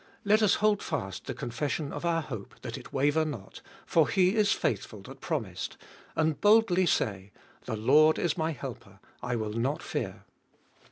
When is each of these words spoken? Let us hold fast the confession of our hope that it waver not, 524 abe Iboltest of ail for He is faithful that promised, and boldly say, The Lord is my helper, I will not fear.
Let 0.25 0.41
us 0.41 0.55
hold 0.55 0.81
fast 0.81 1.27
the 1.27 1.35
confession 1.35 1.93
of 1.93 2.05
our 2.05 2.23
hope 2.23 2.55
that 2.63 2.75
it 2.75 2.91
waver 2.91 3.23
not, 3.23 3.61
524 3.85 3.85
abe 3.85 3.85
Iboltest 3.85 3.85
of 3.85 3.97
ail 3.97 4.05
for 4.07 4.09
He 4.09 4.35
is 4.35 4.51
faithful 4.79 5.01
that 5.03 5.21
promised, 5.21 5.77
and 6.15 6.41
boldly 6.41 6.85
say, 6.87 7.31
The 7.65 7.77
Lord 7.77 8.17
is 8.17 8.35
my 8.35 8.49
helper, 8.51 8.99
I 9.21 9.35
will 9.35 9.53
not 9.53 9.83
fear. 9.83 10.23